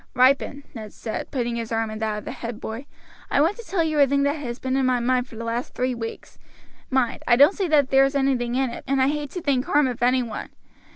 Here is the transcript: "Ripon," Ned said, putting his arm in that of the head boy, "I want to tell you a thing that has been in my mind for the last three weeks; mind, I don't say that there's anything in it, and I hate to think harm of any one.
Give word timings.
"Ripon," 0.15 0.63
Ned 0.73 0.93
said, 0.93 1.29
putting 1.29 1.57
his 1.57 1.71
arm 1.71 1.91
in 1.91 1.99
that 1.99 2.17
of 2.17 2.25
the 2.25 2.31
head 2.31 2.59
boy, 2.59 2.87
"I 3.29 3.39
want 3.39 3.55
to 3.57 3.63
tell 3.63 3.83
you 3.83 3.99
a 3.99 4.07
thing 4.07 4.23
that 4.23 4.37
has 4.37 4.57
been 4.57 4.75
in 4.75 4.87
my 4.87 4.99
mind 4.99 5.27
for 5.27 5.35
the 5.35 5.43
last 5.43 5.75
three 5.75 5.93
weeks; 5.93 6.39
mind, 6.89 7.21
I 7.27 7.35
don't 7.35 7.53
say 7.53 7.67
that 7.67 7.91
there's 7.91 8.15
anything 8.15 8.55
in 8.55 8.71
it, 8.71 8.83
and 8.87 8.99
I 8.99 9.09
hate 9.09 9.29
to 9.33 9.41
think 9.43 9.65
harm 9.65 9.87
of 9.87 10.01
any 10.01 10.23
one. 10.23 10.49